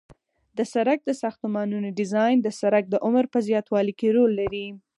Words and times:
د 0.57 0.59
سرک 0.73 0.99
د 1.05 1.11
ساختمانونو 1.21 1.87
ډیزاین 1.99 2.37
د 2.41 2.47
سرک 2.59 2.83
د 2.89 2.95
عمر 3.05 3.23
په 3.33 3.39
زیاتوالي 3.47 3.93
کې 3.99 4.07
رول 4.15 4.31
لري 4.41 4.67